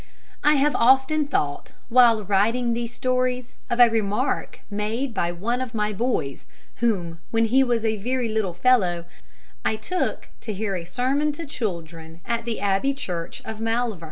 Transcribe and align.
I 0.43 0.55
have 0.55 0.75
often 0.75 1.27
thought, 1.27 1.73
while 1.87 2.23
writing 2.23 2.73
these 2.73 2.91
stories, 2.91 3.53
of 3.69 3.79
a 3.79 3.87
remark 3.87 4.61
made 4.67 5.13
by 5.13 5.31
one 5.31 5.61
of 5.61 5.75
my 5.75 5.93
boys, 5.93 6.47
whom, 6.77 7.19
when 7.29 7.45
he 7.45 7.63
was 7.63 7.85
a 7.85 7.97
very 7.97 8.27
little 8.27 8.55
fellow, 8.55 9.05
I 9.63 9.75
took 9.75 10.29
to 10.39 10.53
hear 10.53 10.75
a 10.75 10.85
sermon 10.87 11.31
to 11.33 11.45
children 11.45 12.19
at 12.25 12.45
the 12.45 12.59
Abbey 12.59 12.95
Church 12.95 13.43
of 13.45 13.61
Malvern. 13.61 13.99